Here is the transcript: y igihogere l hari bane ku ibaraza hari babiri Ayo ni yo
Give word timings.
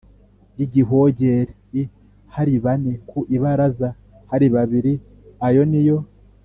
y 0.57 0.59
igihogere 0.65 1.41
l 1.73 1.75
hari 2.33 2.53
bane 2.63 2.91
ku 3.09 3.19
ibaraza 3.35 3.89
hari 4.31 4.47
babiri 4.55 4.93
Ayo 5.49 5.63
ni 5.73 5.81
yo 5.89 5.97